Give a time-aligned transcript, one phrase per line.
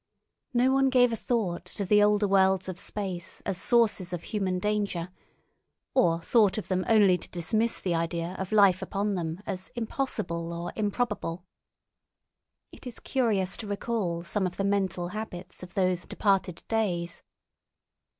[0.55, 4.57] No one gave a thought to the older worlds of space as sources of human
[4.57, 5.09] danger,
[5.93, 10.53] or thought of them only to dismiss the idea of life upon them as impossible
[10.53, 11.45] or improbable.
[12.71, 17.21] It is curious to recall some of the mental habits of those departed days.